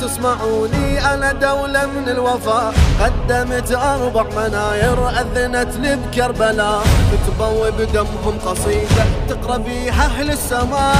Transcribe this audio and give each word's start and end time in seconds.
تسمعوني 0.00 1.14
أنا 1.14 1.32
دولة 1.32 1.86
من 1.86 2.08
الوفاء. 2.08 2.74
قدمت 3.00 3.72
أربع 3.72 4.24
مناير 4.36 5.08
أذنت 5.08 5.76
لي 5.76 5.96
بكربلاء. 5.96 6.84
كتبوا 7.12 7.70
بدمهم 7.70 8.38
قصيدة 8.46 9.04
تقرأ 9.28 9.58
فيها 9.58 10.04
أهل 10.04 10.30
السماء. 10.30 10.94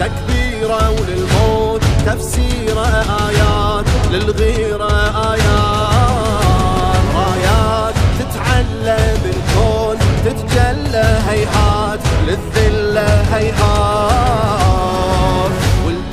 تكبيرة 0.00 0.90
وللموت 0.90 1.82
تفسيره 2.06 2.86
آيات. 3.28 3.73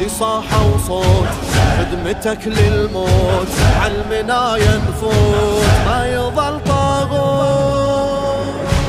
ولدي 0.02 0.14
صاحة 0.20 0.66
وصوت 0.66 1.28
خدمتك 1.78 2.48
للموت 2.48 3.48
عالمنايا 3.82 4.82
نفوت. 4.90 5.66
ما 5.86 6.08
يظل 6.08 6.60
طاغوت. 6.64 8.41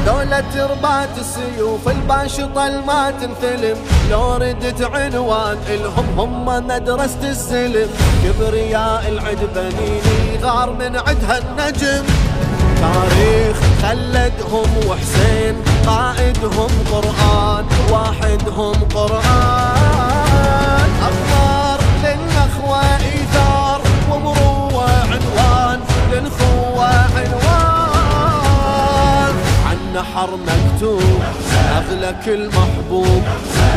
دولة 0.06 0.66
ربات 0.70 1.08
السيوف 1.18 1.88
الباشطة 1.88 2.80
ما 2.86 3.10
تنثلم 3.10 3.76
لو 4.10 4.36
ردت 4.36 4.82
عنوان 4.82 5.56
إلهم 5.68 6.20
هم 6.20 6.46
مدرسة 6.66 7.30
السلم. 7.30 7.88
كبرياء 8.24 9.08
العد 9.08 9.48
بنيني 9.54 10.44
غار 10.44 10.70
من 10.70 10.96
عدها 10.96 11.38
النجم. 11.38 12.04
تاريخ 12.82 13.56
خلدهم 13.82 14.70
وحسين 14.88 15.54
قائدهم 15.86 16.68
قرآن 16.92 17.64
واحدهم 17.90 18.72
نحر 30.02 30.30
مكتوب 30.36 31.22
أغلك 31.76 32.28
المحبوب 32.28 33.22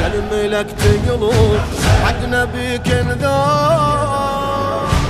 يا 0.01 0.07
الملك 0.07 0.67
تقلوب. 0.71 1.59
حق 2.05 2.21
نبيك 2.25 2.87
نذوب 2.87 4.05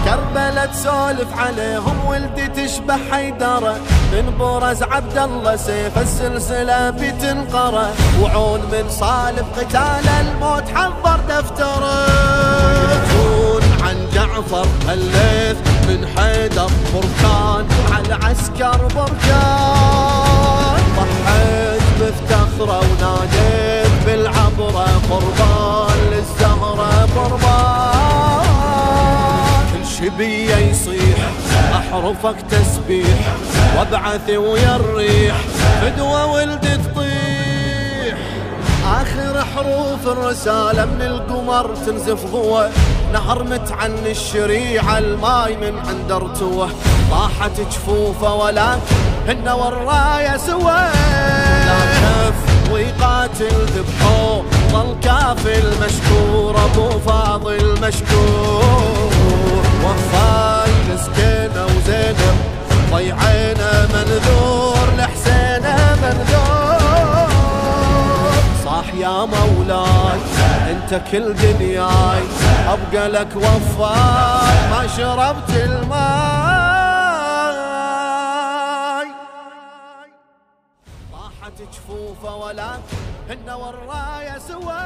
كربلة 0.06 0.66
تسولف 0.66 1.40
عليهم 1.40 2.06
ولدي 2.08 2.48
تشبه 2.48 2.98
حيدرة. 3.12 3.76
من 4.14 4.38
برز 4.40 4.84
عبد 4.84 5.18
الله 5.18 5.56
سيف 5.56 5.98
السلسلة 5.98 6.90
بتنقرة. 6.90 7.90
وعون 8.22 8.62
من 8.72 8.90
صالب 8.90 9.46
قتال 9.58 10.08
الموت 10.22 10.64
حضر 10.76 11.20
دفتره. 11.30 12.06
جعفر 14.14 14.68
الليث 14.94 15.58
من 15.88 16.08
حيدر 16.18 16.70
بركان 16.94 17.66
على 17.92 18.14
عسكر 18.26 18.80
بركان. 18.96 19.25
شبيه 30.16 30.56
يصيح 30.56 31.18
أحرفك 31.74 32.36
تسبيح 32.50 33.36
وابعث 33.78 34.30
ويا 34.30 34.76
الريح 34.76 35.36
فدوه 35.82 36.26
ولد 36.26 36.62
تطيح. 36.62 38.18
آخر 38.86 39.46
حروف 39.56 40.08
الرسالة 40.08 40.86
من 40.86 41.02
القمر 41.02 41.76
تنزف 41.86 42.26
ضوى 42.32 42.70
نهر 43.14 43.44
متعن 43.44 44.06
الشريعة 44.06 44.98
الماي 44.98 45.56
من 45.56 45.80
عند 45.88 46.12
ارتوه 46.12 46.70
طاحت 47.12 47.62
جفوفه 47.72 48.34
ولكن 48.34 48.80
هن 49.28 49.48
والراية 49.48 50.38
سوى. 50.38 50.92
لا 51.66 51.80
كف 52.02 52.72
ويقاتل 52.72 53.66
ذبحوه 53.66 54.46
ظل 54.72 54.96
كافي 55.04 55.60
المشكور 55.60 56.56
أبو 56.66 57.00
فاضل 57.00 57.76
مشكور. 57.82 58.55
مولاي 69.26 70.20
انت 70.72 71.02
كل 71.12 71.34
دنياي 71.34 72.24
أبقى 72.68 73.10
لك 73.10 73.36
وفاي 73.36 74.70
ما 74.72 74.88
شربت 74.98 75.50
الماي. 75.50 76.76
طاحت 81.14 81.62
جفوفه 81.74 82.36
ولكن 82.36 82.96
هن 83.30 83.50
والراية 83.50 84.38
سوى. 84.48 84.84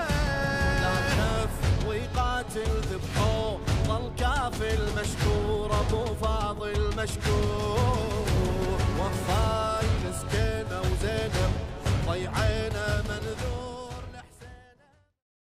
لا 0.81 0.95
كف 1.17 1.53
ويقاتل 1.87 2.71
ذبحوه 2.91 3.59
ظل 3.87 4.11
كافي 4.19 4.73
المشكور 4.73 5.67
أبو 5.79 6.03
فاضل 6.21 6.81
مشكور. 6.97 8.08